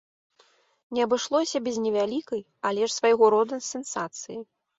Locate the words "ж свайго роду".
2.87-3.55